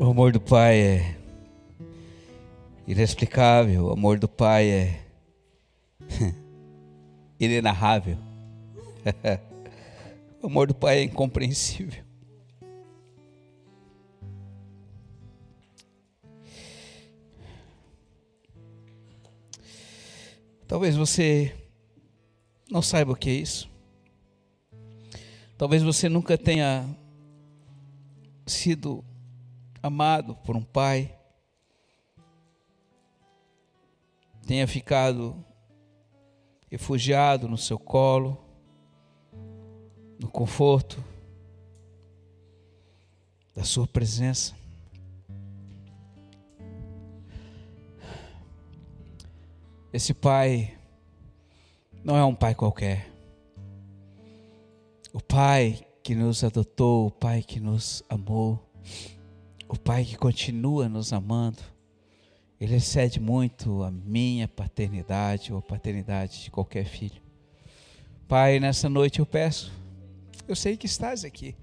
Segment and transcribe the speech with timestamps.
[0.00, 1.16] O amor do Pai é
[2.86, 5.06] inexplicável, o amor do Pai é
[7.38, 8.16] inenarrável.
[10.42, 12.02] o amor do Pai é incompreensível.
[20.66, 21.54] Talvez você
[22.70, 23.70] não saiba o que é isso.
[25.58, 26.88] Talvez você nunca tenha
[28.46, 29.04] sido
[29.82, 31.16] amado por um pai,
[34.46, 35.44] tenha ficado
[36.70, 38.38] refugiado no seu colo,
[40.18, 41.02] no conforto
[43.54, 44.54] da sua presença.
[49.92, 50.78] Esse pai
[52.04, 53.10] não é um pai qualquer.
[55.12, 58.64] O pai que nos adotou, o pai que nos amou,
[59.70, 61.62] o pai que continua nos amando,
[62.60, 67.22] ele excede muito a minha paternidade ou a paternidade de qualquer filho.
[68.26, 69.72] Pai, nessa noite eu peço,
[70.48, 71.54] eu sei que estás aqui.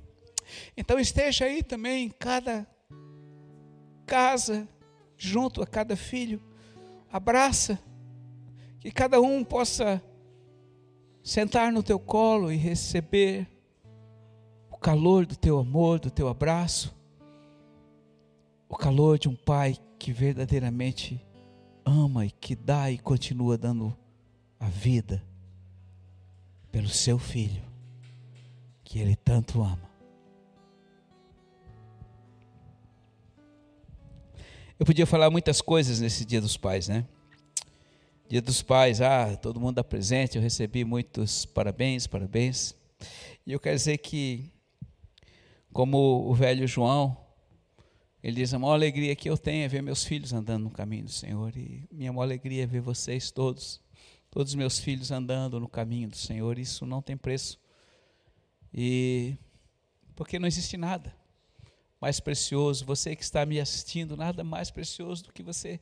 [0.78, 2.66] Então esteja aí também em cada
[4.06, 4.66] casa,
[5.18, 6.42] junto a cada filho.
[7.12, 7.78] Abraça,
[8.80, 10.02] que cada um possa
[11.22, 13.46] sentar no teu colo e receber
[14.72, 16.97] o calor do teu amor, do teu abraço,
[18.70, 21.26] o calor de um pai que verdadeiramente
[21.86, 23.96] ama e que dá e continua dando
[24.60, 25.24] a vida
[26.72, 27.64] pelo seu filho,
[28.84, 29.88] que ele tanto ama.
[34.80, 37.06] Eu podia falar muitas coisas nesse Dia dos Pais, né?
[38.30, 42.76] Dia dos Pais, ah, todo mundo dá presente, eu recebi muitos parabéns, parabéns.
[43.46, 44.52] E eu quero dizer que,
[45.72, 47.18] como o velho João,
[48.24, 51.06] ele diz: a maior alegria que eu tenho é ver meus filhos andando no caminho
[51.06, 51.56] do Senhor.
[51.56, 53.82] E minha maior alegria é ver vocês todos,
[54.30, 56.58] todos meus filhos andando no caminho do Senhor.
[56.58, 57.60] Isso não tem preço.
[58.74, 59.36] E
[60.16, 61.16] porque não existe nada
[62.00, 65.80] mais precioso, você que está me assistindo, nada mais precioso do que você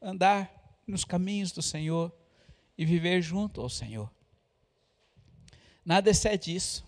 [0.00, 2.12] andar nos caminhos do Senhor
[2.76, 4.10] e viver junto ao Senhor.
[5.84, 6.84] Nada excede isso.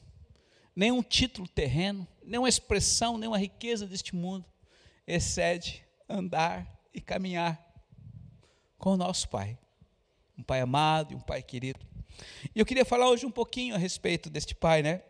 [0.74, 4.44] Nenhum título terreno, nenhuma expressão, nenhuma riqueza deste mundo
[5.06, 7.60] excede andar e caminhar
[8.78, 9.58] com o nosso Pai.
[10.36, 11.80] Um Pai amado e um Pai querido.
[12.54, 15.02] E eu queria falar hoje um pouquinho a respeito deste Pai, né?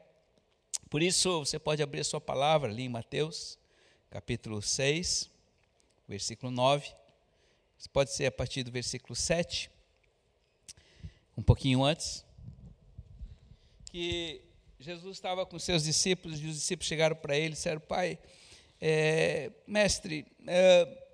[0.91, 3.59] Por isso, você pode abrir a sua palavra ali em Mateus,
[4.11, 5.31] capítulo 6,
[6.09, 6.93] versículo 9.
[7.93, 9.71] Pode ser a partir do versículo 7,
[11.37, 12.25] um pouquinho antes,
[13.85, 14.41] que
[14.85, 18.19] Jesus estava com seus discípulos e os discípulos chegaram para ele e disseram: Pai,
[18.79, 21.07] é, mestre, é,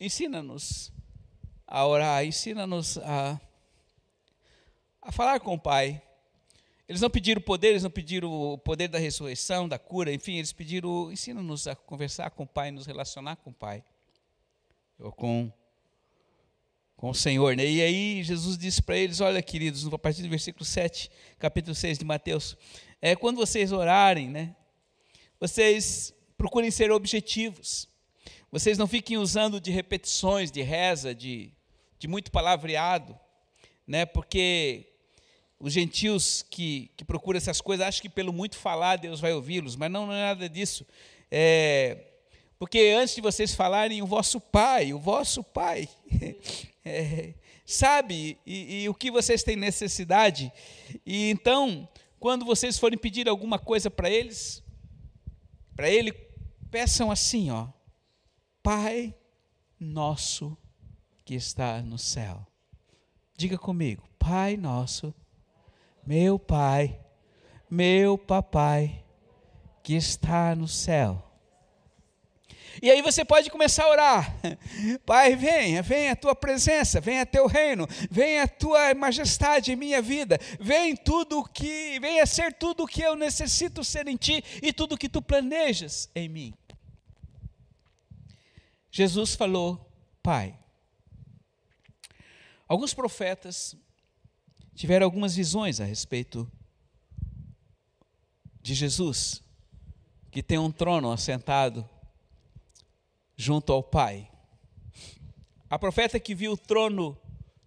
[0.00, 0.90] ensina-nos
[1.66, 3.38] a orar, ensina-nos a,
[5.02, 6.00] a falar com o Pai.
[6.88, 10.54] Eles não pediram poder, eles não pediram o poder da ressurreição, da cura, enfim, eles
[10.54, 13.84] pediram, ensina-nos a conversar com o Pai, nos relacionar com o Pai,
[14.98, 15.52] ou com
[16.98, 17.56] com o Senhor.
[17.56, 17.64] Né?
[17.64, 21.98] E aí Jesus disse para eles: Olha, queridos, a partir do versículo 7, capítulo 6
[21.98, 22.56] de Mateus,
[23.00, 24.54] é, quando vocês orarem, né,
[25.40, 27.88] vocês procurem ser objetivos.
[28.50, 31.52] Vocês não fiquem usando de repetições, de reza, de,
[31.98, 33.18] de muito palavreado,
[33.86, 34.86] né, porque
[35.60, 39.74] os gentios que, que procuram essas coisas acham que pelo muito falar Deus vai ouvi-los,
[39.76, 40.86] mas não, não é nada disso.
[41.30, 41.98] É,
[42.58, 45.88] porque antes de vocês falarem, o vosso Pai, o vosso Pai,
[46.84, 47.34] é,
[47.64, 50.52] sabe e, e, o que vocês têm necessidade.
[51.04, 51.88] E então,
[52.18, 54.62] quando vocês forem pedir alguma coisa para eles,
[55.76, 56.12] para Ele,
[56.70, 57.68] peçam assim, ó,
[58.62, 59.14] Pai
[59.78, 60.56] nosso
[61.24, 62.44] que está no céu.
[63.36, 65.14] Diga comigo, Pai nosso,
[66.04, 67.00] meu Pai,
[67.70, 69.04] meu Papai
[69.82, 71.27] que está no céu
[72.82, 74.36] e aí você pode começar a orar.
[75.04, 80.00] Pai, venha, venha a tua presença, venha teu reino, venha a tua majestade em minha
[80.00, 84.72] vida, venha tudo que, venha ser tudo o que eu necessito ser em ti e
[84.72, 86.54] tudo o que tu planejas em mim.
[88.90, 89.90] Jesus falou,
[90.22, 90.58] Pai.
[92.66, 93.74] Alguns profetas
[94.74, 96.50] tiveram algumas visões a respeito
[98.60, 99.42] de Jesus,
[100.30, 101.88] que tem um trono assentado
[103.40, 104.28] junto ao Pai.
[105.70, 107.16] A profeta que viu o trono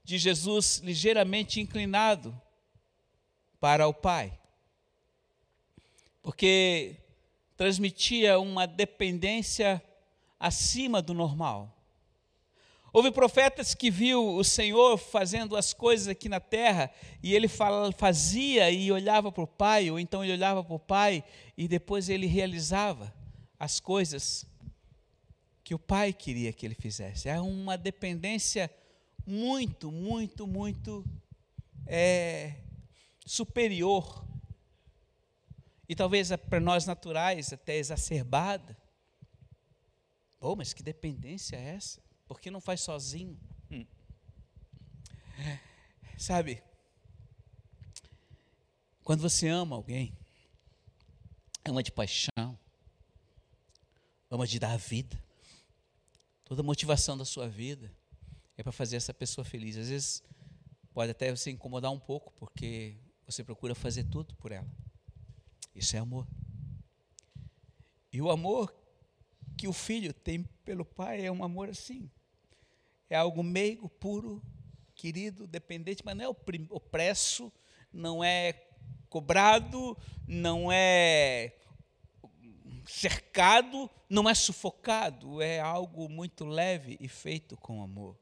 [0.04, 2.40] de Jesus ligeiramente inclinado
[3.58, 4.38] para o Pai,
[6.22, 6.98] porque
[7.56, 9.82] transmitia uma dependência
[10.38, 11.78] acima do normal.
[12.92, 16.92] Houve profetas que viu o Senhor fazendo as coisas aqui na terra
[17.24, 21.24] e ele fazia e olhava para o Pai, ou então ele olhava para o Pai
[21.56, 23.14] e depois ele realizava
[23.58, 24.50] as coisas
[25.72, 27.30] que o Pai queria que ele fizesse.
[27.30, 28.70] É uma dependência
[29.26, 31.06] muito, muito, muito
[31.88, 32.58] é,
[33.26, 34.28] superior
[35.88, 38.78] e talvez para nós naturais até exacerbada.
[40.42, 42.02] Pô, mas que dependência é essa?
[42.28, 43.40] Por que não faz sozinho?
[43.72, 43.86] Hum.
[46.18, 46.62] Sabe,
[49.06, 50.14] quando você ama alguém,
[51.64, 52.60] ama de paixão,
[54.30, 55.31] ama de dar a vida,
[56.51, 57.89] toda a motivação da sua vida
[58.57, 59.77] é para fazer essa pessoa feliz.
[59.77, 60.21] Às vezes
[60.94, 64.68] pode até você incomodar um pouco, porque você procura fazer tudo por ela.
[65.74, 66.27] Isso é amor.
[68.12, 68.75] E o amor
[69.57, 72.12] que o filho tem pelo pai é um amor assim
[73.09, 74.44] é algo meigo, puro,
[74.94, 76.27] querido, dependente, mas não é
[76.69, 77.50] opresso,
[77.94, 78.51] não é
[79.09, 81.56] cobrado, não é
[82.86, 88.18] cercado, não é sufocado, é algo muito leve e feito com amor.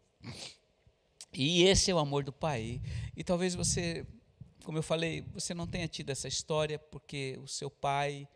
[1.33, 2.81] E esse é o amor do Pai.
[3.15, 4.05] E talvez você,
[4.63, 8.27] como eu falei, você não tenha tido essa história porque o seu pai,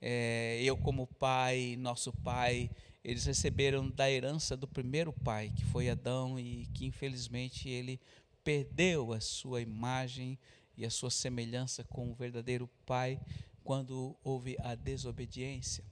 [0.00, 2.70] é, eu como pai, nosso pai,
[3.02, 8.00] eles receberam da herança do primeiro pai, que foi Adão, e que infelizmente ele
[8.44, 10.38] perdeu a sua imagem
[10.76, 13.20] e a sua semelhança com o verdadeiro pai
[13.66, 15.84] quando houve a desobediência.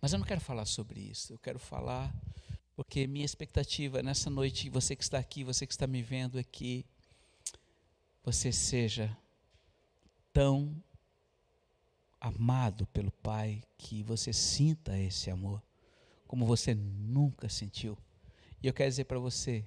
[0.00, 2.10] Mas eu não quero falar sobre isso, eu quero falar
[2.74, 6.86] porque minha expectativa nessa noite, você que está aqui, você que está me vendo aqui,
[8.24, 9.14] você seja
[10.32, 10.82] tão
[12.18, 15.62] amado pelo Pai que você sinta esse amor
[16.26, 17.98] como você nunca sentiu.
[18.62, 19.66] E eu quero dizer para você: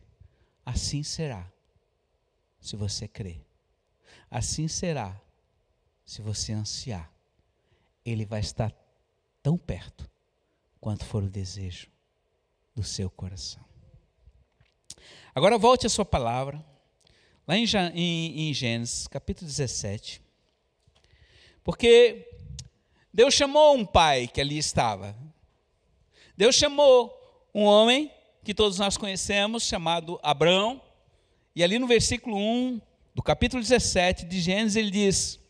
[0.65, 1.51] assim será,
[2.59, 3.45] se você crer.
[4.31, 5.21] Assim será,
[6.11, 7.09] se você ansiar.
[8.05, 8.69] Ele vai estar
[9.41, 10.09] tão perto
[10.77, 11.87] quanto for o desejo
[12.75, 13.63] do seu coração.
[15.33, 16.61] Agora volte a sua palavra,
[17.47, 17.63] lá em,
[17.93, 20.21] em, em Gênesis, capítulo 17.
[21.63, 22.27] Porque
[23.13, 25.15] Deus chamou um pai que ali estava,
[26.35, 28.11] Deus chamou um homem
[28.43, 30.81] que todos nós conhecemos, chamado Abraão,
[31.55, 32.81] e ali no versículo 1
[33.15, 35.40] do capítulo 17 de Gênesis, ele diz: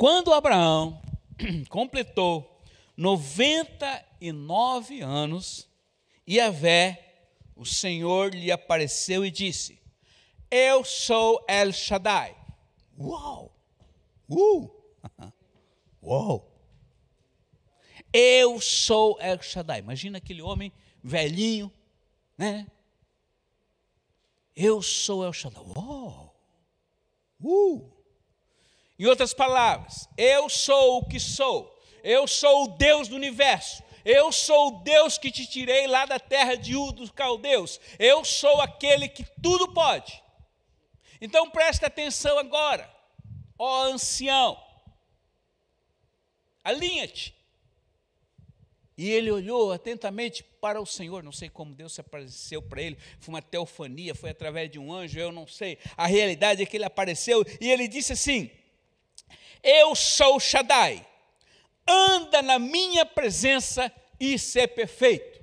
[0.00, 0.98] Quando Abraão
[1.68, 2.58] completou
[2.96, 5.68] 99 anos,
[6.26, 9.78] Yahvé, o Senhor, lhe apareceu e disse:
[10.50, 12.34] Eu sou El Shaddai.
[12.98, 13.54] Uau!
[14.26, 14.70] Uh!
[16.02, 16.50] Uau!
[18.10, 19.80] Eu sou El Shaddai.
[19.80, 20.72] Imagina aquele homem
[21.04, 21.70] velhinho,
[22.38, 22.66] né?
[24.56, 25.62] Eu sou El Shaddai.
[25.62, 26.34] Uou!
[27.38, 27.99] Uh!
[29.00, 31.74] Em outras palavras, eu sou o que sou.
[32.04, 33.82] Eu sou o Deus do universo.
[34.04, 37.80] Eu sou o Deus que te tirei lá da terra de U dos caldeus.
[37.98, 40.22] Eu sou aquele que tudo pode.
[41.18, 42.94] Então preste atenção agora,
[43.58, 44.62] ó ancião.
[46.62, 47.34] Alinha-te.
[48.98, 52.98] E ele olhou atentamente para o Senhor, não sei como Deus se apareceu para ele,
[53.18, 55.78] foi uma teofania, foi através de um anjo, eu não sei.
[55.96, 58.50] A realidade é que ele apareceu e ele disse assim:
[59.62, 61.06] Eu sou Shaddai,
[61.86, 65.40] anda na minha presença e ser perfeito.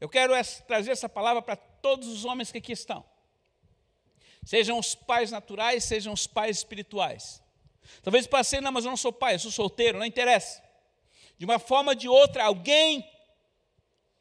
[0.00, 0.32] Eu quero
[0.66, 3.04] trazer essa palavra para todos os homens que aqui estão,
[4.44, 7.42] sejam os pais naturais, sejam os pais espirituais.
[8.02, 10.68] Talvez passei, não, mas eu não sou pai, eu sou solteiro, não interessa
[11.38, 13.08] de uma forma ou de outra, alguém,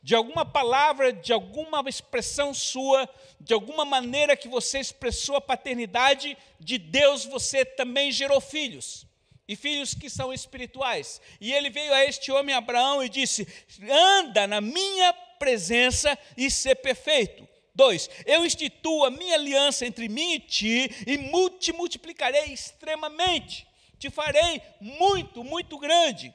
[0.08, 3.10] de alguma palavra, de alguma expressão sua,
[3.42, 9.06] de alguma maneira que você expressou a paternidade de Deus, você também gerou filhos.
[9.46, 11.20] E filhos que são espirituais.
[11.42, 13.46] E ele veio a este homem Abraão e disse:
[13.92, 17.46] Anda na minha presença e ser perfeito.
[17.76, 21.18] Dois, eu instituo a minha aliança entre mim e ti e
[21.60, 23.68] te multiplicarei extremamente.
[24.00, 26.34] Te farei muito, muito grande.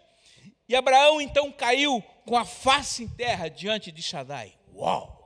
[0.68, 4.56] E Abraão então caiu com a face em terra diante de Shaddai.
[4.74, 5.22] Uau!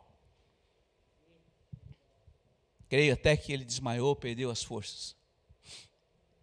[2.88, 5.16] Creio até que ele desmaiou, perdeu as forças.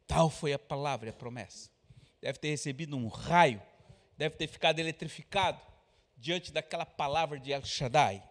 [0.06, 1.70] Tal foi a palavra e a promessa.
[2.22, 3.62] Deve ter recebido um raio,
[4.18, 5.60] deve ter ficado eletrificado
[6.18, 8.24] diante daquela palavra de El Shaddai.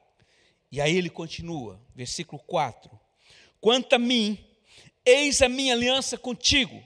[0.71, 2.91] E aí ele continua, versículo 4:
[3.61, 4.39] Quanto a mim,
[5.05, 6.83] eis a minha aliança contigo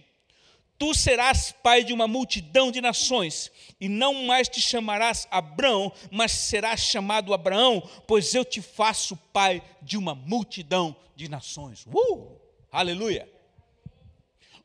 [0.79, 6.33] Tu serás pai de uma multidão de nações, e não mais te chamarás Abrão, mas
[6.33, 11.87] serás chamado Abraão, pois eu te faço pai de uma multidão de nações.
[11.87, 12.39] Uh!
[12.71, 13.27] Aleluia!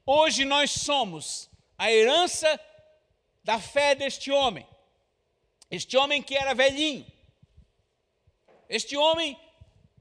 [0.05, 2.59] Hoje nós somos a herança
[3.43, 4.67] da fé deste homem,
[5.69, 7.05] este homem que era velhinho,
[8.67, 9.39] este homem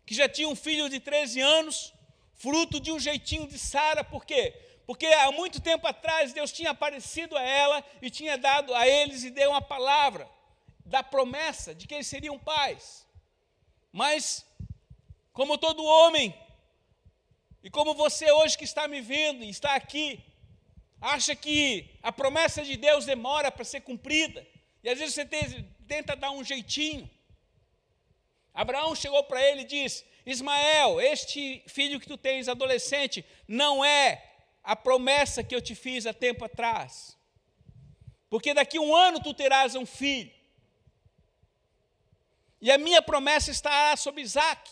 [0.04, 1.94] que já tinha um filho de 13 anos,
[2.34, 4.69] fruto de um jeitinho de Sara, por quê?
[4.90, 9.22] Porque há muito tempo atrás Deus tinha aparecido a ela e tinha dado a eles
[9.22, 10.28] e deu uma palavra
[10.84, 13.06] da promessa de que eles seriam pais.
[13.92, 14.44] Mas,
[15.32, 16.34] como todo homem,
[17.62, 20.18] e como você hoje que está me vendo e está aqui,
[21.00, 24.44] acha que a promessa de Deus demora para ser cumprida,
[24.82, 25.24] e às vezes você
[25.86, 27.08] tenta dar um jeitinho.
[28.52, 34.29] Abraão chegou para ele e disse: Ismael, este filho que tu tens, adolescente, não é
[34.62, 37.16] a promessa que eu te fiz há tempo atrás.
[38.28, 40.30] Porque daqui um ano tu terás um filho.
[42.60, 44.70] E a minha promessa estará sobre Isaac,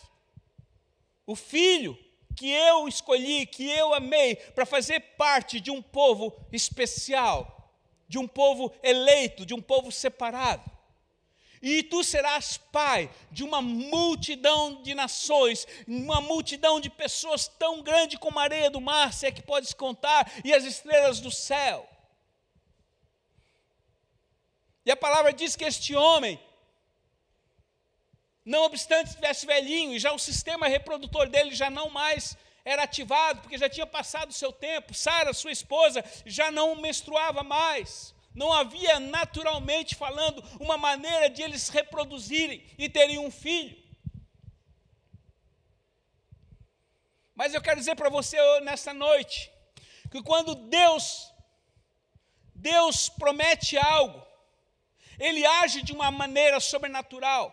[1.27, 1.99] o filho
[2.37, 7.75] que eu escolhi, que eu amei, para fazer parte de um povo especial,
[8.07, 10.78] de um povo eleito, de um povo separado.
[11.61, 18.19] E tu serás pai de uma multidão de nações, uma multidão de pessoas tão grande
[18.19, 21.89] como a areia do mar, se é que podes contar, e as estrelas do céu.
[24.85, 26.41] E a palavra diz que este homem,
[28.45, 33.41] não obstante estivesse velhinho, e já o sistema reprodutor dele já não mais era ativado,
[33.41, 38.53] porque já tinha passado o seu tempo, Sara, sua esposa, já não menstruava mais não
[38.53, 43.77] havia naturalmente falando uma maneira de eles reproduzirem e terem um filho.
[47.35, 49.51] Mas eu quero dizer para você nesta noite
[50.11, 51.33] que quando Deus
[52.55, 54.25] Deus promete algo,
[55.19, 57.47] ele age de uma maneira sobrenatural.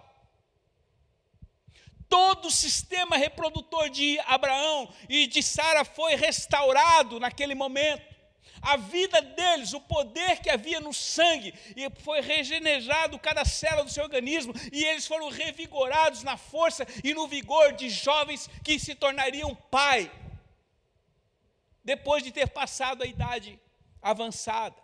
[2.07, 8.14] Todo o sistema reprodutor de Abraão e de Sara foi restaurado naquele momento
[8.65, 13.91] a vida deles, o poder que havia no sangue, e foi regenerado cada célula do
[13.91, 18.95] seu organismo, e eles foram revigorados na força e no vigor de jovens que se
[18.95, 20.11] tornariam pai,
[21.83, 23.59] depois de ter passado a idade
[24.01, 24.75] avançada.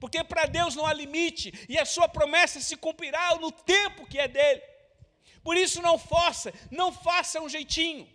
[0.00, 4.18] Porque para Deus não há limite, e a sua promessa se cumprirá no tempo que
[4.18, 4.62] é dele.
[5.44, 8.11] Por isso não força, não faça um jeitinho.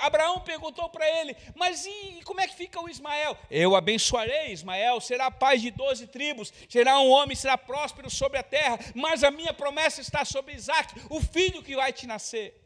[0.00, 3.36] Abraão perguntou para ele: Mas e como é que fica o Ismael?
[3.50, 8.42] Eu abençoarei Ismael, será pai de doze tribos, será um homem, será próspero sobre a
[8.42, 12.60] terra, mas a minha promessa está sobre Isaac, o filho que vai te nascer.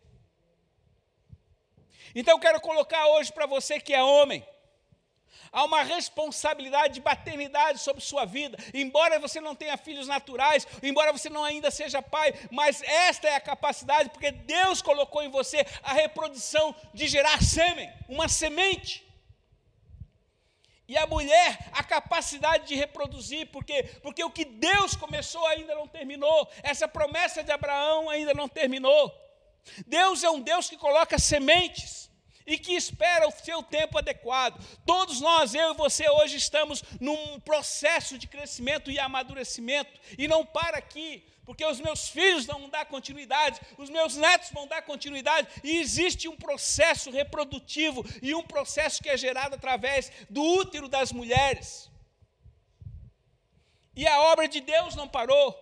[2.14, 4.46] Então eu quero colocar hoje para você que é homem,
[5.52, 8.58] Há uma responsabilidade de paternidade sobre sua vida.
[8.74, 13.34] Embora você não tenha filhos naturais, embora você não ainda seja pai, mas esta é
[13.34, 19.06] a capacidade, porque Deus colocou em você a reprodução de gerar sêmen, uma semente.
[20.88, 25.88] E a mulher, a capacidade de reproduzir, porque, porque o que Deus começou ainda não
[25.88, 29.12] terminou, essa promessa de Abraão ainda não terminou.
[29.86, 32.05] Deus é um Deus que coloca sementes
[32.46, 34.62] e que espera o seu tempo adequado.
[34.84, 40.46] Todos nós, eu e você, hoje estamos num processo de crescimento e amadurecimento, e não
[40.46, 45.48] para aqui, porque os meus filhos vão dar continuidade, os meus netos vão dar continuidade,
[45.62, 51.12] e existe um processo reprodutivo e um processo que é gerado através do útero das
[51.12, 51.90] mulheres.
[53.94, 55.54] E a obra de Deus não parou,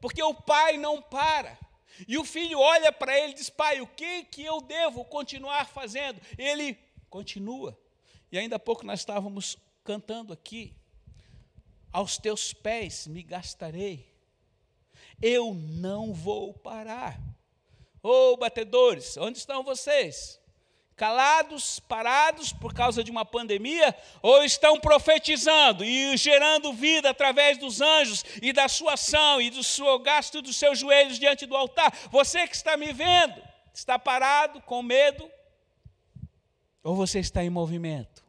[0.00, 1.58] porque o Pai não para.
[2.06, 5.68] E o filho olha para ele e diz: Pai, o que, que eu devo continuar
[5.68, 6.20] fazendo?
[6.36, 7.78] Ele continua.
[8.30, 10.74] E ainda há pouco nós estávamos cantando aqui:
[11.92, 14.12] Aos teus pés me gastarei,
[15.20, 17.20] eu não vou parar.
[18.02, 20.41] Ô oh, batedores, onde estão vocês?
[20.96, 27.80] Calados, parados por causa de uma pandemia, ou estão profetizando e gerando vida através dos
[27.80, 31.92] anjos e da sua ação e do seu gasto dos seus joelhos diante do altar.
[32.10, 33.42] Você que está me vendo,
[33.74, 35.30] está parado com medo,
[36.82, 38.24] ou você está em movimento?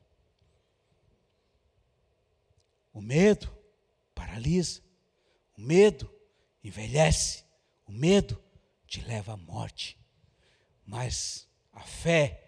[2.93, 3.51] O medo
[4.13, 4.81] paralisa,
[5.57, 6.11] o medo
[6.63, 7.43] envelhece,
[7.87, 8.41] o medo
[8.87, 9.97] te leva à morte,
[10.85, 12.42] mas a fé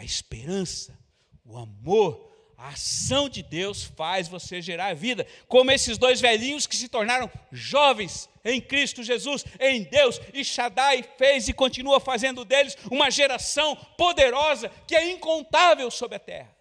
[0.00, 0.98] a esperança,
[1.44, 2.26] o amor,
[2.56, 7.30] a ação de Deus faz você gerar vida, como esses dois velhinhos que se tornaram
[7.52, 13.76] jovens em Cristo Jesus, em Deus, e Shaddai fez e continua fazendo deles uma geração
[13.98, 16.56] poderosa que é incontável sobre a terra.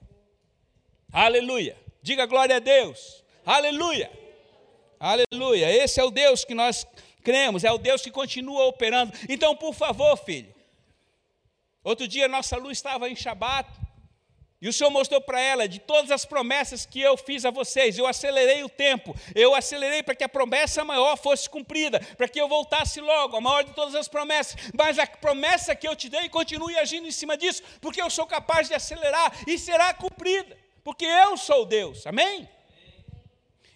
[1.09, 1.77] Aleluia.
[2.01, 3.23] Diga glória a Deus.
[3.45, 4.11] Aleluia.
[4.99, 5.71] Aleluia.
[5.71, 6.85] Esse é o Deus que nós
[7.23, 9.13] cremos, é o Deus que continua operando.
[9.29, 10.58] Então, por favor, filho.
[11.83, 13.69] Outro dia nossa luz estava em Shabat,
[14.61, 17.97] e o Senhor mostrou para ela de todas as promessas que eu fiz a vocês.
[17.97, 22.39] Eu acelerei o tempo, eu acelerei para que a promessa maior fosse cumprida, para que
[22.39, 24.57] eu voltasse logo, a maior de todas as promessas.
[24.77, 28.27] Mas a promessa que eu te dei continue agindo em cima disso, porque eu sou
[28.27, 32.05] capaz de acelerar e será cumprida, porque eu sou Deus.
[32.05, 32.49] Amém?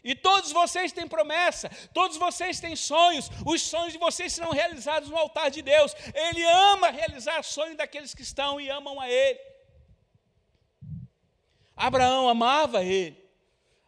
[0.04, 5.10] E todos vocês têm promessa, todos vocês têm sonhos, os sonhos de vocês serão realizados
[5.10, 5.96] no altar de Deus.
[6.14, 9.40] Ele ama realizar sonhos daqueles que estão e amam a Ele.
[11.76, 13.18] Abraão amava ele.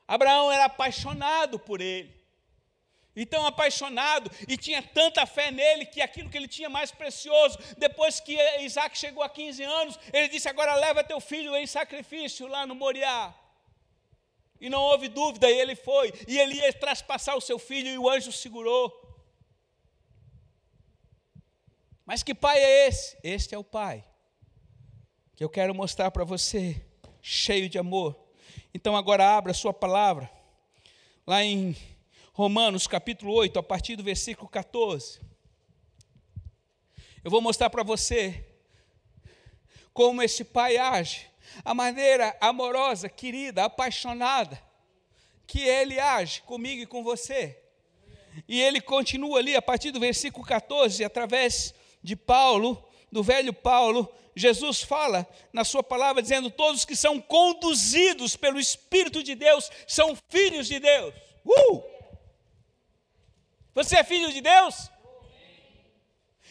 [0.07, 2.13] Abraão era apaixonado por ele.
[3.15, 8.19] Então, apaixonado, e tinha tanta fé nele que aquilo que ele tinha mais precioso, depois
[8.19, 12.67] que Isaac chegou a 15 anos, ele disse: Agora leva teu filho em sacrifício lá
[12.67, 13.34] no Moriá.
[14.60, 17.98] E não houve dúvida, e ele foi, e ele ia traspassar o seu filho, e
[17.98, 18.92] o anjo segurou.
[22.06, 23.18] Mas que pai é esse?
[23.24, 24.06] Este é o pai
[25.36, 26.82] que eu quero mostrar para você
[27.22, 28.18] cheio de amor.
[28.74, 30.32] Então agora abra a sua palavra,
[31.28, 31.76] lá em
[32.32, 35.20] Romanos capítulo 8, a partir do versículo 14.
[37.22, 38.46] Eu vou mostrar para você
[39.92, 41.28] como esse pai age,
[41.64, 44.62] a maneira amorosa, querida, apaixonada,
[45.48, 47.60] que ele age comigo e com você.
[48.48, 51.74] E ele continua ali a partir do versículo 14, através
[52.04, 58.36] de Paulo, do velho Paulo, Jesus fala na sua palavra dizendo: todos que são conduzidos
[58.36, 61.14] pelo Espírito de Deus são filhos de Deus.
[61.46, 61.82] Uh!
[63.74, 64.92] Você é filho de Deus?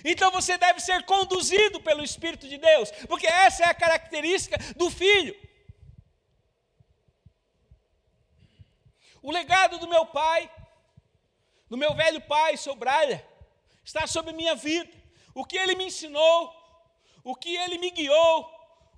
[0.05, 4.91] Então você deve ser conduzido pelo Espírito de Deus, porque essa é a característica do
[4.91, 5.35] filho.
[9.23, 10.51] O legado do meu pai,
[11.71, 13.25] do meu velho pai, seu Braga,
[13.83, 14.93] está sobre minha vida.
[15.35, 16.55] O que ele me ensinou,
[17.25, 18.51] o que ele me guiou,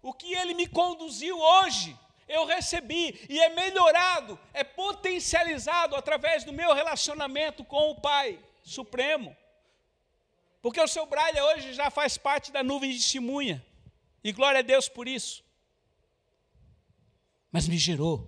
[0.03, 6.53] o que ele me conduziu hoje, eu recebi e é melhorado, é potencializado através do
[6.53, 9.37] meu relacionamento com o Pai Supremo.
[10.67, 13.65] Porque o seu Braille hoje já faz parte da nuvem de testemunha,
[14.25, 15.45] e glória a Deus por isso.
[17.53, 18.27] Mas me gerou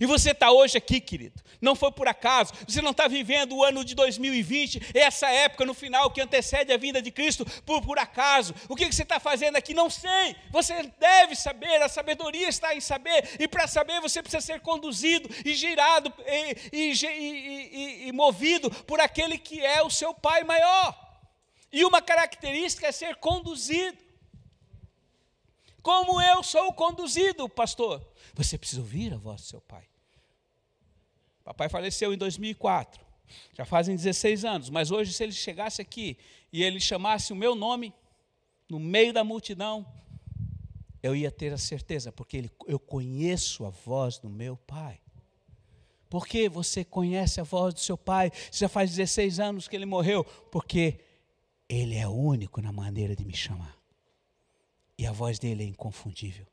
[0.00, 3.64] e você está hoje aqui, querido, não foi por acaso, você não está vivendo o
[3.64, 7.98] ano de 2020, essa época no final que antecede a vinda de Cristo, por, por
[7.98, 8.54] acaso.
[8.68, 9.74] O que, que você está fazendo aqui?
[9.74, 10.36] Não sei.
[10.50, 15.28] Você deve saber, a sabedoria está em saber, e para saber você precisa ser conduzido
[15.44, 21.02] e girado e, e, e, e movido por aquele que é o seu Pai maior.
[21.72, 23.98] E uma característica é ser conduzido.
[25.82, 28.00] Como eu sou conduzido, pastor?
[28.34, 29.86] Você precisa ouvir a voz do seu pai.
[31.44, 33.04] Papai faleceu em 2004.
[33.52, 36.16] Já fazem 16 anos, mas hoje se ele chegasse aqui
[36.52, 37.92] e ele chamasse o meu nome
[38.68, 39.86] no meio da multidão,
[41.02, 44.98] eu ia ter a certeza, porque ele, eu conheço a voz do meu pai.
[46.08, 48.32] Porque você conhece a voz do seu pai?
[48.50, 51.00] Já faz 16 anos que ele morreu, porque
[51.68, 53.76] ele é único na maneira de me chamar.
[54.96, 56.46] E a voz dele é inconfundível,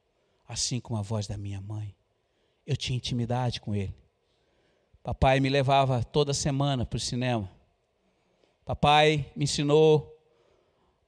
[0.47, 1.95] assim como a voz da minha mãe.
[2.65, 4.00] Eu tinha intimidade com ele.
[5.03, 7.49] Papai me levava toda semana para o cinema.
[8.63, 10.15] Papai me ensinou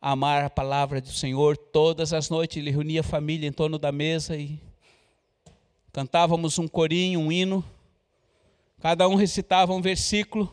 [0.02, 1.56] a amar a palavra do Senhor.
[1.56, 4.60] Todas as noites ele reunia a família em torno da mesa e
[5.92, 7.64] cantávamos um corinho, um hino.
[8.82, 10.52] Cada um recitava um versículo.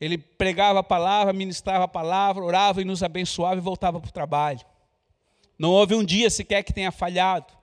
[0.00, 4.12] Ele pregava a palavra, ministrava a palavra, orava e nos abençoava e voltava para o
[4.12, 4.60] trabalho.
[5.58, 7.57] Não houve um dia sequer que tenha falhado.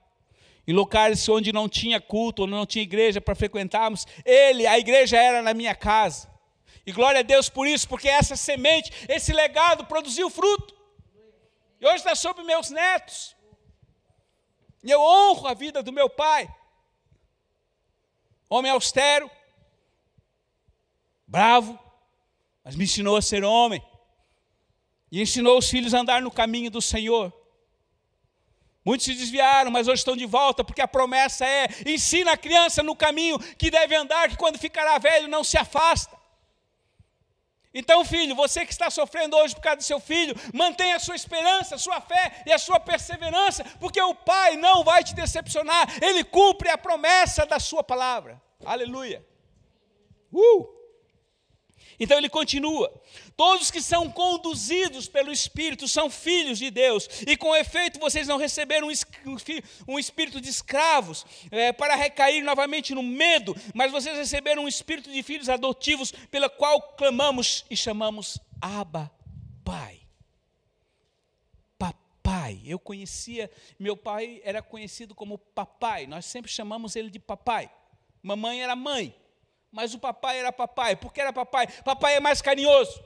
[0.66, 5.16] Em locais onde não tinha culto, onde não tinha igreja para frequentarmos, ele, a igreja
[5.16, 6.28] era na minha casa.
[6.84, 10.74] E glória a Deus por isso, porque essa semente, esse legado produziu fruto.
[11.80, 13.36] E hoje está sobre meus netos.
[14.82, 16.52] E eu honro a vida do meu pai.
[18.48, 19.28] Homem austero,
[21.26, 21.76] bravo,
[22.62, 23.82] mas me ensinou a ser homem.
[25.10, 27.32] E ensinou os filhos a andar no caminho do Senhor.
[28.86, 32.84] Muitos se desviaram, mas hoje estão de volta, porque a promessa é: ensina a criança
[32.84, 36.16] no caminho que deve andar, que quando ficará velho não se afasta.
[37.74, 41.16] Então, filho, você que está sofrendo hoje por causa do seu filho, mantenha a sua
[41.16, 45.88] esperança, a sua fé e a sua perseverança, porque o Pai não vai te decepcionar,
[46.00, 48.40] Ele cumpre a promessa da sua palavra.
[48.64, 49.26] Aleluia.
[50.32, 50.64] Uh!
[51.98, 52.92] Então ele continua:
[53.36, 58.36] Todos que são conduzidos pelo Espírito são filhos de Deus, e com efeito vocês não
[58.36, 58.88] receberam
[59.86, 65.10] um espírito de escravos é, para recair novamente no medo, mas vocês receberam um espírito
[65.10, 69.10] de filhos adotivos, pela qual clamamos e chamamos Abba,
[69.64, 70.00] Pai.
[71.78, 77.70] Papai, eu conhecia, meu pai era conhecido como papai, nós sempre chamamos ele de papai.
[78.22, 79.14] Mamãe era mãe
[79.76, 80.96] mas o papai era papai.
[80.96, 81.66] Por que era papai?
[81.82, 82.98] Papai é mais carinhoso.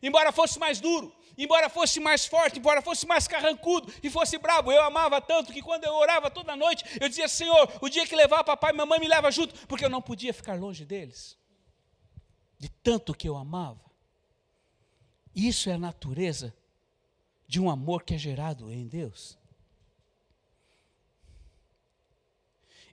[0.00, 4.70] Embora fosse mais duro, embora fosse mais forte, embora fosse mais carrancudo e fosse brabo,
[4.70, 8.14] eu amava tanto que quando eu orava toda noite, eu dizia: Senhor, o dia que
[8.14, 11.36] levar papai e mamãe me leva junto, porque eu não podia ficar longe deles,
[12.60, 13.90] de tanto que eu amava.
[15.34, 16.54] Isso é a natureza
[17.48, 19.36] de um amor que é gerado em Deus.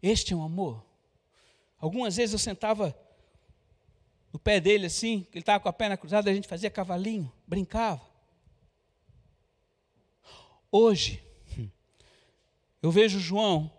[0.02, 0.84] Este é um amor.
[1.82, 2.96] Algumas vezes eu sentava
[4.32, 8.02] no pé dele assim, ele estava com a perna cruzada, a gente fazia cavalinho, brincava.
[10.72, 11.22] Hoje,
[12.82, 13.72] eu vejo João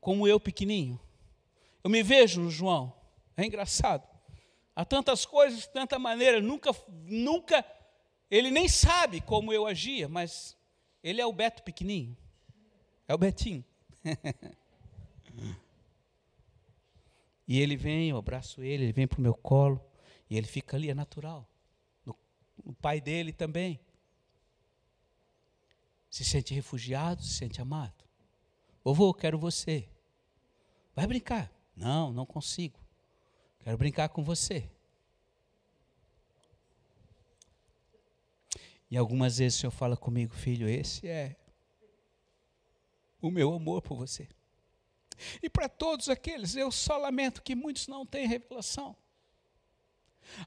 [0.00, 0.98] como eu pequenininho.
[1.82, 2.92] Eu me vejo no João.
[3.36, 4.08] É engraçado.
[4.74, 6.70] Há tantas coisas, tanta maneira, nunca,
[7.04, 7.64] nunca,
[8.30, 10.56] ele nem sabe como eu agia, mas
[11.02, 12.16] ele é o Beto pequenininho.
[13.06, 13.64] É o Betinho.
[17.46, 19.80] E ele vem, eu abraço ele, ele vem para o meu colo,
[20.28, 21.48] e ele fica ali, é natural.
[22.64, 23.80] o pai dele também.
[26.08, 28.04] Se sente refugiado, se sente amado.
[28.82, 29.88] Vovô, quero você.
[30.94, 31.52] Vai brincar.
[31.76, 32.78] Não, não consigo.
[33.58, 34.70] Quero brincar com você.
[38.90, 41.36] E algumas vezes o Senhor fala comigo, filho, esse é
[43.20, 44.28] o meu amor por você.
[45.42, 48.96] E para todos aqueles, eu só lamento que muitos não têm revelação.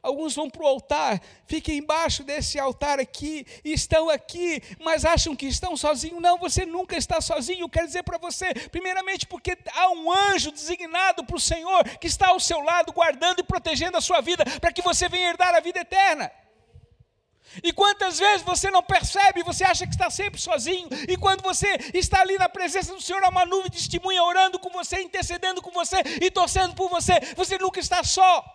[0.02, 5.36] Alguns vão para o altar, ficam embaixo desse altar aqui, e estão aqui, mas acham
[5.36, 6.22] que estão sozinhos.
[6.22, 7.62] Não, você nunca está sozinho.
[7.62, 12.08] Eu quero dizer para você, primeiramente, porque há um anjo designado para o Senhor que
[12.08, 15.56] está ao seu lado, guardando e protegendo a sua vida, para que você venha herdar
[15.56, 16.32] a vida eterna.
[17.64, 21.78] E quantas vezes você não percebe, você acha que está sempre sozinho, e quando você
[21.94, 25.62] está ali na presença do Senhor, há uma nuvem de testemunha orando com você, intercedendo
[25.62, 28.46] com você e torcendo por você, você nunca está só.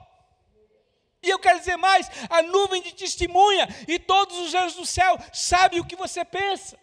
[1.23, 5.19] E eu quero dizer mais: a nuvem de testemunha e todos os anjos do céu
[5.33, 6.79] sabem o que você pensa,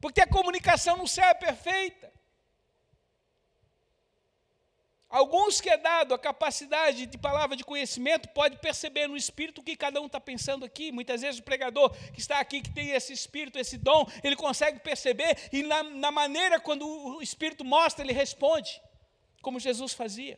[0.00, 2.13] porque a comunicação no céu é perfeita.
[5.14, 9.62] Alguns que é dado a capacidade de palavra de conhecimento pode perceber no espírito o
[9.62, 10.90] que cada um está pensando aqui.
[10.90, 14.80] Muitas vezes o pregador que está aqui, que tem esse espírito, esse dom, ele consegue
[14.80, 18.82] perceber e na, na maneira quando o espírito mostra, ele responde,
[19.40, 20.36] como Jesus fazia.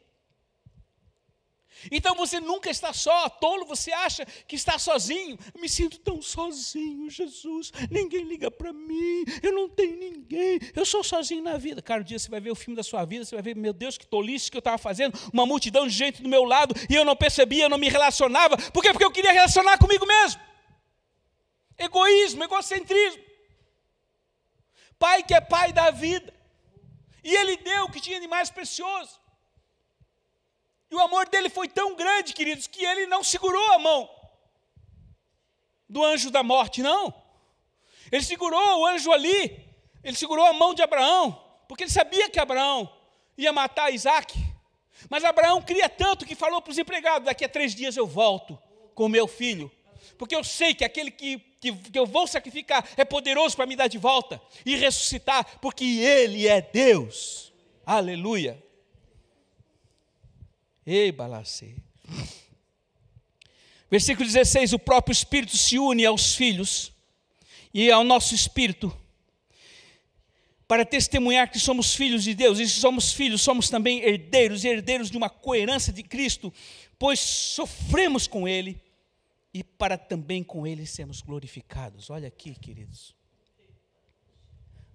[1.91, 5.39] Então você nunca está só, tolo, você acha que está sozinho.
[5.55, 7.73] Eu me sinto tão sozinho, Jesus.
[7.91, 11.83] Ninguém liga para mim, eu não tenho ninguém, eu sou sozinho na vida.
[11.83, 13.73] Cara, um dia você vai ver o filme da sua vida, você vai ver, meu
[13.73, 16.95] Deus, que tolice que eu estava fazendo, uma multidão de gente do meu lado e
[16.95, 18.57] eu não percebia, eu não me relacionava.
[18.57, 18.91] Por quê?
[18.91, 20.41] Porque eu queria relacionar comigo mesmo.
[21.79, 23.23] Egoísmo, egocentrismo.
[24.99, 26.33] Pai que é pai da vida.
[27.23, 29.21] E ele deu o que tinha de mais precioso.
[30.96, 34.09] E o amor dele foi tão grande, queridos, que ele não segurou a mão
[35.87, 37.12] do anjo da morte, não.
[38.11, 39.62] Ele segurou o anjo ali,
[40.02, 42.90] ele segurou a mão de Abraão, porque ele sabia que Abraão
[43.37, 44.35] ia matar Isaac.
[45.11, 48.59] Mas Abraão cria tanto que falou para os empregados: daqui a três dias eu volto
[48.94, 49.70] com meu filho,
[50.16, 53.76] porque eu sei que aquele que, que, que eu vou sacrificar é poderoso para me
[53.76, 57.52] dar de volta e ressuscitar, porque ele é Deus.
[57.85, 58.64] Aleluia.
[60.87, 61.75] Ei, balacê.
[63.90, 66.92] Versículo 16: O próprio Espírito se une aos filhos
[67.75, 68.96] e ao nosso espírito
[70.68, 74.68] para testemunhar que somos filhos de Deus, e se somos filhos, somos também herdeiros, e
[74.68, 76.53] herdeiros de uma coerência de Cristo,
[76.99, 78.81] pois sofremos com Ele,
[79.55, 82.11] e para também com Ele sermos glorificados.
[82.11, 83.14] Olha aqui, queridos.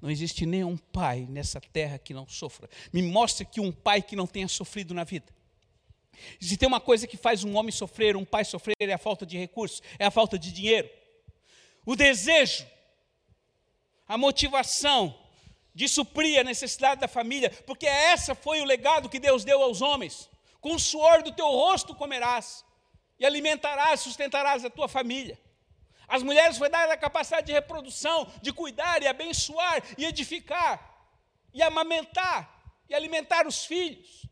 [0.02, 2.70] Não existe nenhum pai nessa terra que não sofra.
[2.92, 5.32] Me mostre que um pai que não tenha sofrido na vida.
[6.40, 9.26] Se tem uma coisa que faz um homem sofrer, um pai sofrer, é a falta
[9.26, 10.90] de recursos, é a falta de dinheiro.
[11.86, 12.66] O desejo,
[14.08, 15.18] a motivação
[15.74, 19.82] de suprir a necessidade da família, porque essa foi o legado que Deus deu aos
[19.82, 20.30] homens.
[20.60, 22.64] Com o suor do teu rosto comerás,
[23.18, 25.40] e alimentarás, sustentarás a tua família.
[26.08, 31.08] As mulheres foi dar a capacidade de reprodução, de cuidar e abençoar e edificar,
[31.54, 34.26] e amamentar e alimentar os filhos.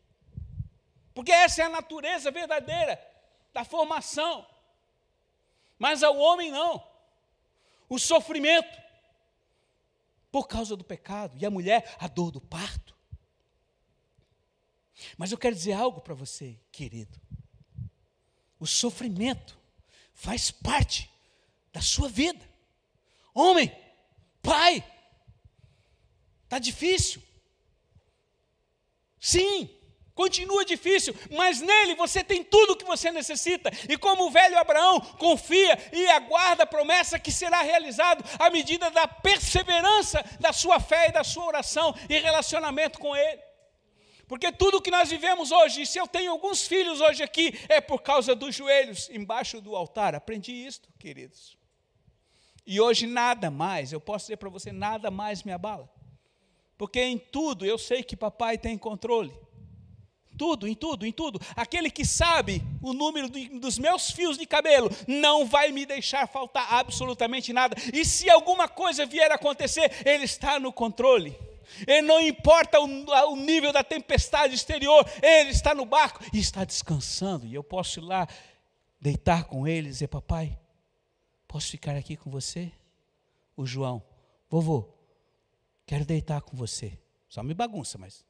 [1.20, 2.98] Porque essa é a natureza verdadeira
[3.52, 4.48] da formação.
[5.78, 6.82] Mas ao homem não.
[7.90, 8.82] O sofrimento
[10.32, 11.38] por causa do pecado.
[11.38, 12.96] E a mulher, a dor do parto.
[15.18, 17.20] Mas eu quero dizer algo para você, querido.
[18.58, 19.60] O sofrimento
[20.14, 21.12] faz parte
[21.74, 22.50] da sua vida.
[23.34, 23.78] Homem,
[24.42, 24.90] pai,
[26.46, 27.22] está difícil.
[29.20, 29.79] Sim,
[30.20, 33.72] continua difícil, mas nele você tem tudo o que você necessita.
[33.88, 38.92] E como o velho Abraão confia e aguarda a promessa que será realizado à medida
[38.92, 43.42] da perseverança da sua fé e da sua oração e relacionamento com ele.
[44.28, 47.80] Porque tudo que nós vivemos hoje, e se eu tenho alguns filhos hoje aqui, é
[47.80, 50.16] por causa dos joelhos embaixo do altar.
[50.16, 51.58] Aprendi isto, queridos.
[52.68, 55.90] E hoje nada mais, eu posso dizer para você, nada mais me abala.
[56.78, 59.34] Porque em tudo eu sei que papai tem controle.
[60.40, 61.40] Tudo, em tudo, em tudo.
[61.56, 66.74] Aquele que sabe o número dos meus fios de cabelo não vai me deixar faltar
[66.74, 67.76] absolutamente nada.
[67.94, 71.38] E se alguma coisa vier a acontecer, ele está no controle.
[71.86, 76.64] E não importa o, o, nível da tempestade exterior, ele está no barco e está
[76.64, 77.46] descansando.
[77.46, 78.28] E eu posso ir lá
[79.00, 80.58] deitar com ele e dizer: Papai,
[81.48, 82.72] posso ficar aqui com você?
[83.56, 84.02] O João,
[84.50, 84.88] vovô,
[85.90, 87.00] Quero deitar com você.
[87.28, 88.24] Só me bagunça, mas.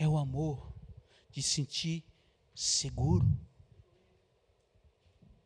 [0.00, 0.72] É o amor
[1.30, 2.02] de sentir
[2.54, 3.26] seguro.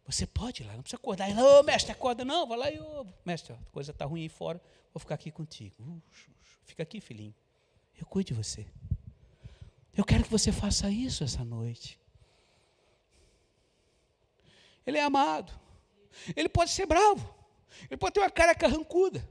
[0.06, 1.28] Você pode ir lá, não precisa acordar.
[1.36, 2.24] Ô, oh, mestre, acorda.
[2.24, 4.62] Não, vai lá e, oh, mestre, a coisa está ruim aí fora,
[4.92, 6.00] vou ficar aqui contigo.
[6.64, 7.34] fica aqui, filhinho.
[7.98, 8.64] Eu cuido de você.
[9.92, 11.98] Eu quero que você faça isso essa noite.
[14.86, 15.52] Ele é amado.
[16.36, 17.34] Ele pode ser bravo.
[17.90, 19.28] Ele pode ter uma cara carrancuda.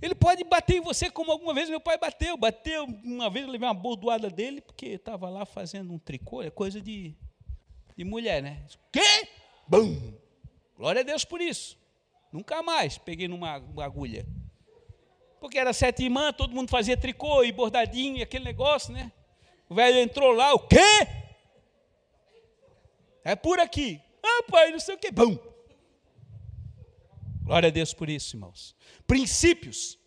[0.00, 2.36] Ele pode bater em você como alguma vez meu pai bateu.
[2.36, 6.50] Bateu, uma vez eu levei uma bordoada dele, porque estava lá fazendo um tricô, é
[6.50, 7.14] coisa de,
[7.96, 8.64] de mulher, né?
[8.92, 9.28] Quê?
[9.68, 10.12] Bum!
[10.76, 11.78] Glória a Deus por isso.
[12.32, 14.26] Nunca mais peguei numa agulha.
[15.38, 19.12] Porque era sete irmãs, todo mundo fazia tricô e bordadinho e aquele negócio, né?
[19.68, 20.78] O velho entrou lá, o quê?
[23.24, 24.00] É por aqui.
[24.22, 25.10] Ah, pai, não sei o quê.
[25.10, 25.36] Bum!
[27.52, 28.74] Glória a Deus por isso, irmãos.
[29.06, 29.98] Princípios.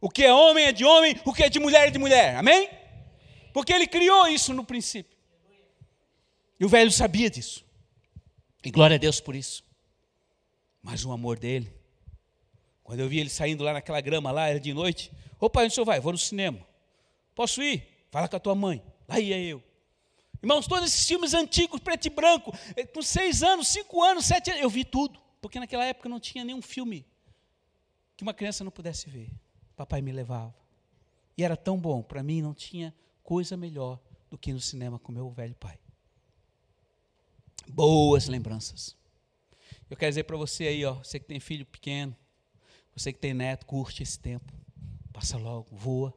[0.00, 2.34] O que é homem é de homem, o que é de mulher é de mulher.
[2.34, 2.66] Amém?
[3.52, 5.18] Porque ele criou isso no princípio.
[6.58, 7.62] E o velho sabia disso.
[8.64, 9.62] E glória a Deus por isso.
[10.82, 11.70] Mas o amor dele.
[12.84, 15.12] Quando eu vi ele saindo lá naquela grama lá, era de noite.
[15.38, 16.00] Ô pai, onde o senhor vai?
[16.00, 16.66] Vou no cinema.
[17.34, 17.86] Posso ir?
[18.10, 18.82] Fala com a tua mãe.
[19.06, 19.62] Lá ia eu.
[20.42, 24.52] Irmãos, todos esses filmes antigos, preto e branco, eh, com seis anos, cinco anos, sete
[24.52, 25.19] anos, eu vi tudo.
[25.40, 27.06] Porque naquela época não tinha nenhum filme
[28.16, 29.30] que uma criança não pudesse ver.
[29.74, 30.54] Papai me levava.
[31.36, 33.98] E era tão bom, para mim não tinha coisa melhor
[34.28, 35.78] do que ir no cinema com meu velho pai.
[37.66, 38.96] Boas lembranças.
[39.88, 42.16] Eu quero dizer para você aí, ó, você que tem filho pequeno,
[42.94, 44.52] você que tem neto, curte esse tempo.
[45.12, 46.14] Passa logo, voa,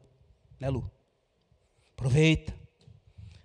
[0.60, 0.90] né, Lu?
[1.92, 2.54] Aproveita.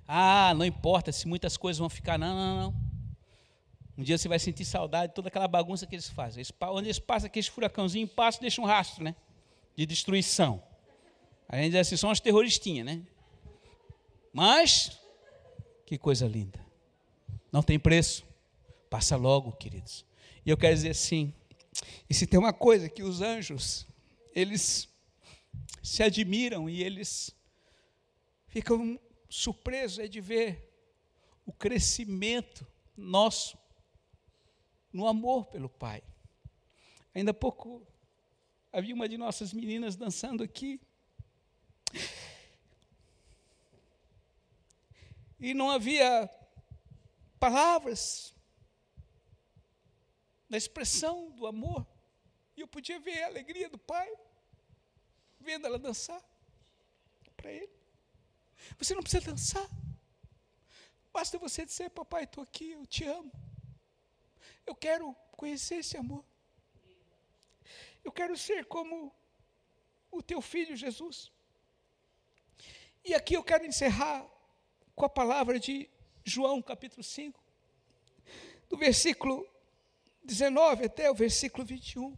[0.08, 2.99] Ah, não importa se muitas coisas vão ficar, não, não, não.
[4.00, 6.40] Um dia você vai sentir saudade de toda aquela bagunça que eles fazem.
[6.40, 9.14] Eles, onde eles passam, aqueles furacãozinho passam, deixam um rastro, né?
[9.76, 10.64] De destruição.
[11.50, 13.06] A gente diz assim, são as terroristinhas, né?
[14.32, 14.98] Mas,
[15.86, 16.66] que coisa linda.
[17.52, 18.24] Não tem preço.
[18.90, 20.06] Passa logo, queridos.
[20.46, 21.34] E eu quero dizer assim,
[22.10, 23.86] e se tem uma coisa que os anjos,
[24.34, 24.88] eles
[25.84, 27.36] se admiram e eles
[28.48, 30.72] ficam surpresos é de ver
[31.46, 33.60] o crescimento nosso
[34.92, 36.04] no amor pelo Pai.
[37.14, 37.86] Ainda há pouco
[38.72, 40.80] havia uma de nossas meninas dançando aqui.
[45.40, 46.30] E não havia
[47.40, 48.36] palavras
[50.50, 51.86] na expressão do amor.
[52.58, 54.12] E eu podia ver a alegria do pai,
[55.40, 56.22] vendo ela dançar
[57.38, 57.72] para ele.
[58.78, 59.68] Você não precisa dançar.
[61.14, 63.32] Basta você dizer, papai, estou aqui, eu te amo.
[64.66, 66.24] Eu quero conhecer esse amor.
[68.04, 69.14] Eu quero ser como
[70.12, 71.32] o teu filho Jesus.
[73.04, 74.26] E aqui eu quero encerrar
[74.96, 75.90] com a palavra de
[76.24, 77.42] João, capítulo 5,
[78.70, 79.48] do versículo
[80.24, 82.16] 19 até o versículo 21.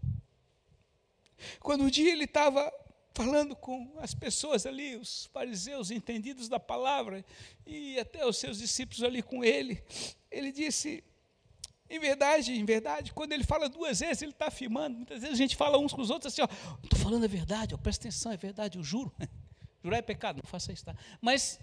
[1.59, 2.71] Quando um dia ele estava
[3.13, 7.23] falando com as pessoas ali, os fariseus entendidos da palavra,
[7.65, 9.83] e até os seus discípulos ali com ele,
[10.29, 11.03] ele disse:
[11.91, 14.95] em verdade, em verdade, quando ele fala duas vezes, ele está afirmando.
[14.97, 16.47] Muitas vezes a gente fala uns com os outros assim, ó,
[16.83, 19.11] estou falando a verdade, ó, presta atenção, é verdade, eu juro.
[19.83, 20.95] Jurar é pecado, não faça isso, tá?
[21.19, 21.59] Mas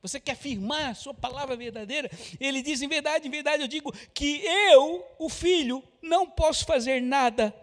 [0.00, 2.08] Você quer firmar a sua palavra verdadeira?
[2.38, 7.02] Ele diz: em verdade, em verdade, eu digo que eu, o filho, não posso fazer
[7.02, 7.54] nada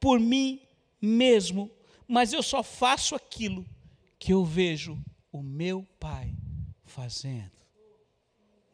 [0.00, 0.60] por mim
[1.00, 1.70] mesmo,
[2.08, 3.64] mas eu só faço aquilo
[4.18, 4.98] que eu vejo
[5.30, 6.34] o meu pai
[6.84, 7.52] fazendo.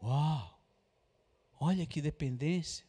[0.03, 0.59] Uau!
[1.65, 2.85] Olha que dependência.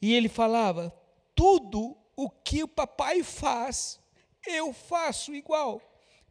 [0.00, 0.90] E ele falava:
[1.34, 4.00] tudo o que o papai faz,
[4.46, 5.78] eu faço igual,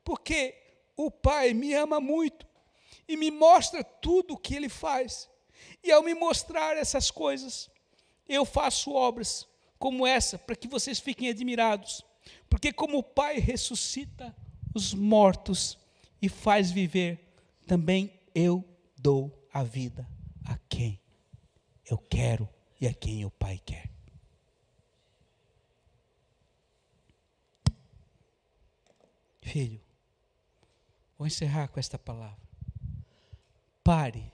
[0.03, 0.55] porque
[0.97, 2.47] o pai me ama muito
[3.07, 5.29] e me mostra tudo o que ele faz.
[5.83, 7.69] E ao me mostrar essas coisas,
[8.27, 12.03] eu faço obras como essa, para que vocês fiquem admirados.
[12.49, 14.35] Porque, como o Pai ressuscita
[14.73, 15.77] os mortos
[16.19, 17.35] e faz viver,
[17.67, 18.63] também eu
[18.97, 20.07] dou a vida
[20.43, 20.99] a quem
[21.89, 22.47] eu quero
[22.79, 23.89] e a quem o Pai quer.
[29.41, 29.81] Filho,
[31.17, 32.47] vou encerrar com esta palavra.
[33.83, 34.31] Pare,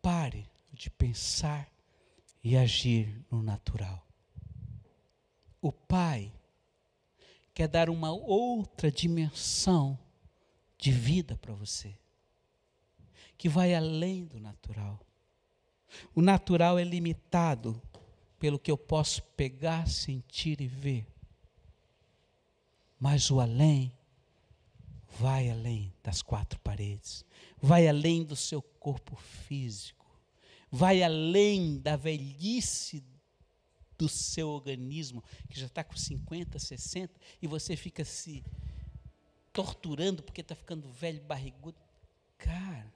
[0.00, 1.70] pare de pensar
[2.42, 4.06] e agir no natural.
[5.60, 6.32] O Pai
[7.52, 9.98] quer dar uma outra dimensão
[10.78, 11.94] de vida para você,
[13.36, 15.07] que vai além do natural.
[16.14, 17.80] O natural é limitado
[18.38, 21.06] pelo que eu posso pegar, sentir e ver.
[22.98, 23.92] Mas o além
[25.18, 27.24] vai além das quatro paredes,
[27.60, 30.06] vai além do seu corpo físico,
[30.70, 33.02] vai além da velhice
[33.96, 38.44] do seu organismo, que já está com 50, 60, e você fica se
[39.52, 41.76] torturando porque está ficando velho, barrigudo.
[42.36, 42.92] Cara,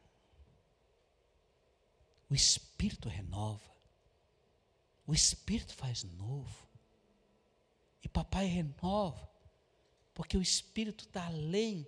[2.31, 2.72] o Espírito
[3.09, 3.71] renova,
[5.07, 6.69] o Espírito faz novo,
[8.03, 9.31] e papai renova,
[10.15, 11.87] porque o Espírito está além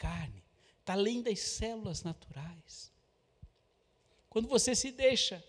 [0.00, 0.42] carne,
[0.78, 2.90] está além das células naturais.
[4.30, 5.44] Quando você se deixa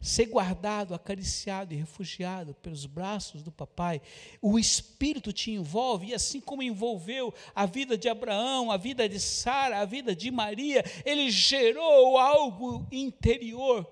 [0.00, 4.00] ser guardado, acariciado e refugiado pelos braços do papai,
[4.40, 9.18] o Espírito te envolve, e assim como envolveu a vida de Abraão, a vida de
[9.18, 13.90] Sara, a vida de Maria, ele gerou algo interior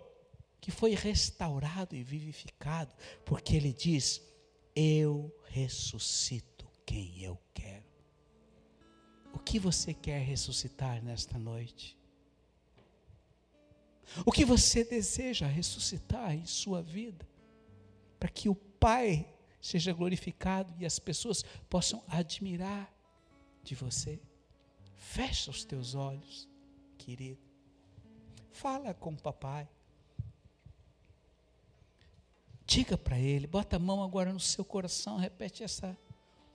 [0.60, 4.22] que foi restaurado e vivificado, porque ele diz:
[4.74, 7.84] Eu ressuscito quem eu quero.
[9.34, 11.98] O que você quer ressuscitar nesta noite?
[14.24, 17.26] O que você deseja ressuscitar em sua vida?
[18.18, 19.26] Para que o Pai
[19.60, 22.92] seja glorificado e as pessoas possam admirar
[23.62, 24.20] de você.
[24.94, 26.46] Fecha os teus olhos,
[26.98, 27.40] querido.
[28.50, 29.66] Fala com o papai.
[32.66, 35.96] Diga para ele, bota a mão agora no seu coração, repete essa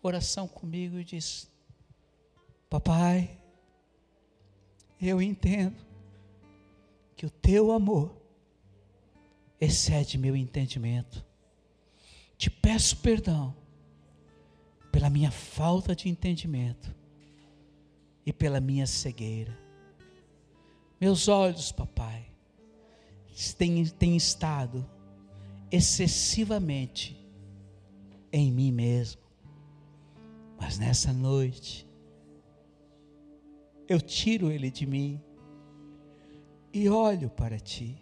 [0.02, 1.50] oração comigo e diz:
[2.70, 3.40] Papai,
[5.02, 5.89] eu entendo
[7.20, 8.16] que o teu amor
[9.60, 11.26] excede meu entendimento.
[12.38, 13.54] Te peço perdão
[14.90, 16.96] pela minha falta de entendimento
[18.26, 19.60] e pela minha cegueira.
[20.98, 22.26] Meus olhos, papai,
[23.58, 24.90] têm, têm estado
[25.70, 27.22] excessivamente
[28.32, 29.22] em mim mesmo.
[30.58, 31.86] Mas nessa noite,
[33.90, 35.22] eu tiro ele de mim
[36.74, 37.98] e olho para ti.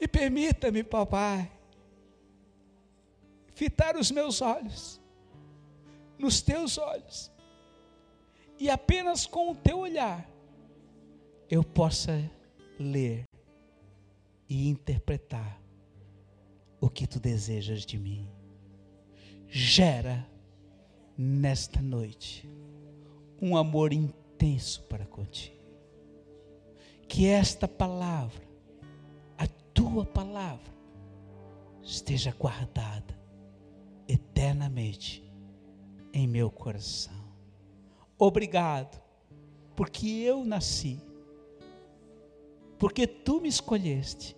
[0.00, 1.50] E permita-me, papai,
[3.54, 5.00] fitar os meus olhos
[6.18, 7.30] nos teus olhos,
[8.58, 10.26] e apenas com o teu olhar
[11.50, 12.30] eu possa
[12.78, 13.24] ler
[14.48, 15.60] e interpretar
[16.80, 18.28] o que tu desejas de mim.
[19.48, 20.26] Gera
[21.16, 22.48] nesta noite
[23.40, 25.55] um amor intenso para contigo.
[27.08, 28.46] Que esta palavra,
[29.38, 30.74] a tua palavra,
[31.82, 33.16] esteja guardada
[34.08, 35.24] eternamente
[36.12, 37.14] em meu coração.
[38.18, 39.00] Obrigado,
[39.74, 41.00] porque eu nasci,
[42.78, 44.36] porque tu me escolheste,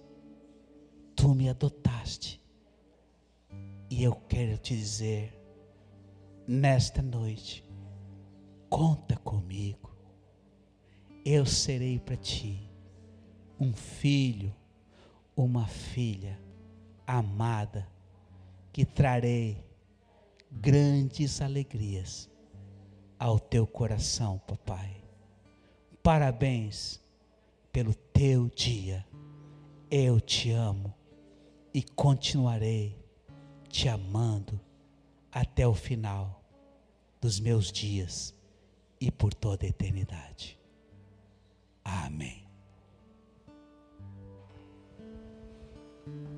[1.15, 2.43] tu me adotaste,
[3.91, 5.33] e eu quero te dizer,
[6.47, 7.65] nesta noite,
[8.69, 9.97] conta comigo.
[11.25, 12.68] Eu serei para ti
[13.59, 14.55] um filho,
[15.37, 16.39] uma filha
[17.07, 17.89] amada,
[18.73, 19.65] que trarei
[20.51, 22.31] grandes alegrias
[23.19, 25.03] ao teu coração, papai.
[26.03, 27.01] Parabéns
[27.73, 29.05] pelo teu dia.
[29.91, 30.95] Eu te amo
[31.75, 32.97] e continuarei
[33.69, 34.61] te amando
[35.31, 36.43] até o final
[37.21, 38.35] dos meus dias
[39.01, 40.59] e por toda a eternidade.
[41.85, 42.48] Amém.
[46.09, 46.38] Thank you.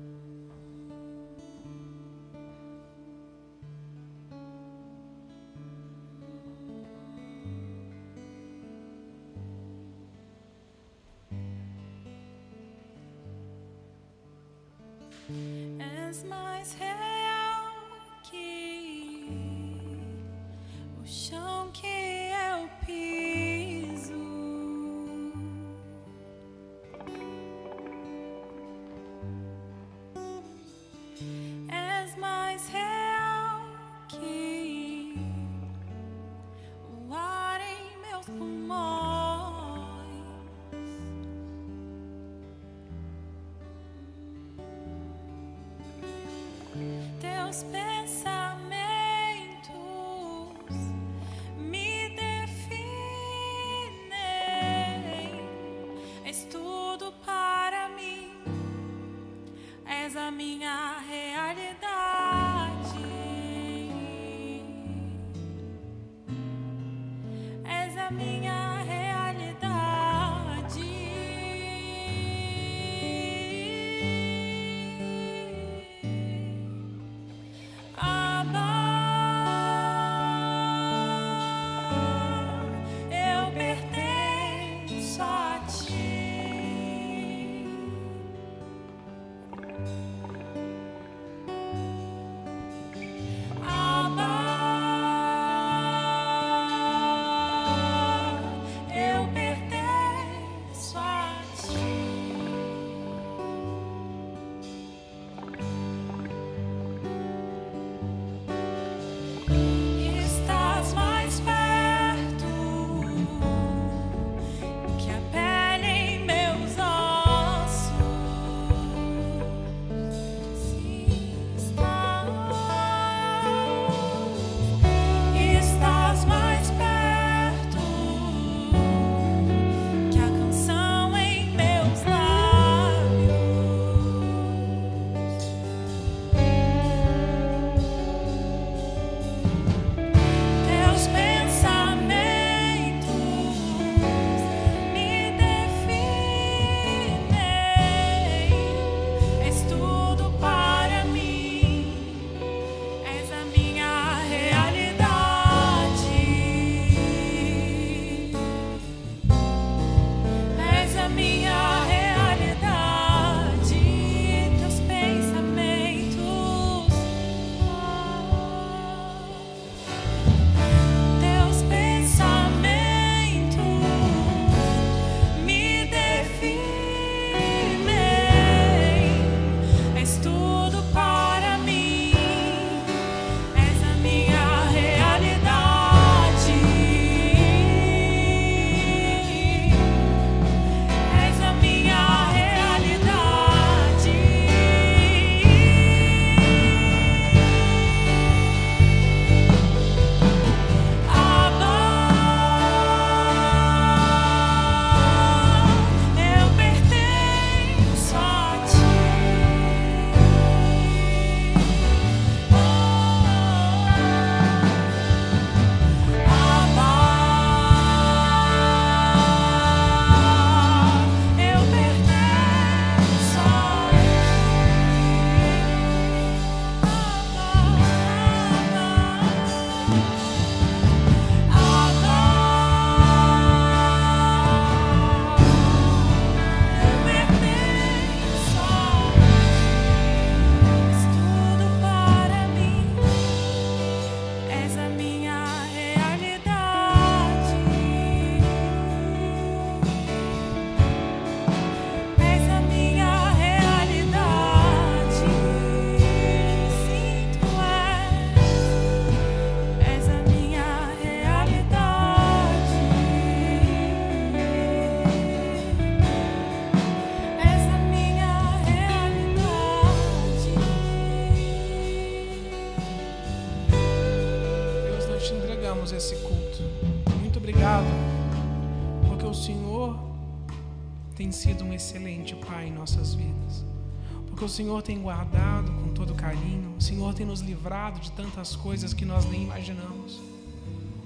[284.41, 288.55] Porque o Senhor tem guardado com todo carinho, o Senhor tem nos livrado de tantas
[288.55, 290.19] coisas que nós nem imaginamos.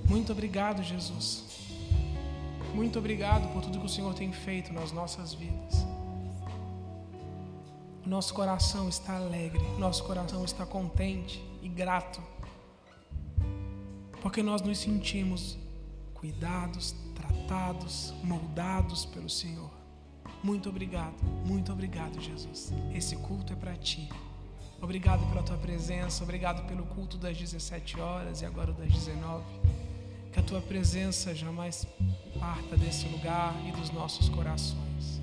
[0.08, 1.44] Muito obrigado, Jesus.
[2.74, 5.86] Muito obrigado por tudo que o Senhor tem feito nas nossas vidas.
[8.06, 12.24] Nosso coração está alegre, nosso coração está contente e grato,
[14.22, 15.58] porque nós nos sentimos
[16.14, 19.75] cuidados, tratados, moldados pelo Senhor.
[20.46, 22.72] Muito obrigado, muito obrigado, Jesus.
[22.94, 24.08] Esse culto é para ti.
[24.80, 29.44] Obrigado pela tua presença, obrigado pelo culto das 17 horas e agora das 19.
[30.32, 31.88] Que a tua presença jamais
[32.40, 35.15] parta desse lugar e dos nossos corações.